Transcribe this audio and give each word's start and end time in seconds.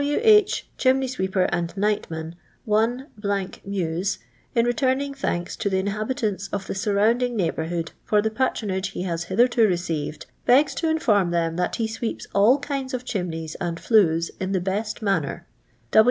"W. 0.01 0.19
H., 0.23 0.67
Chimney 0.79 1.07
Sweeper 1.07 1.43
and 1.51 1.77
Nightman,. 1.77 2.33
1, 2.65 3.05
Mews, 3.63 4.17
in 4.55 4.65
returning 4.65 5.13
thanks 5.13 5.55
to 5.57 5.69
the 5.69 5.79
inha 5.83 6.09
bitanto 6.09 6.49
of 6.51 6.65
the 6.65 6.73
surrounding 6.73 7.35
neighbourhood 7.35 7.91
for 8.03 8.19
the 8.19 8.31
patronage 8.31 8.87
he 8.93 9.03
has 9.03 9.25
hitherto 9.25 9.67
received, 9.67 10.25
begs 10.47 10.73
to 10.73 10.89
in 10.89 10.97
form 10.97 11.29
them 11.29 11.55
that 11.57 11.75
he 11.75 11.85
sweeps 11.87 12.25
all 12.33 12.57
kinds 12.57 12.95
of 12.95 13.05
chimneys 13.05 13.53
and 13.61 13.79
flues 13.79 14.31
in 14.39 14.53
the 14.53 14.59
best 14.59 15.03
manner. 15.03 15.45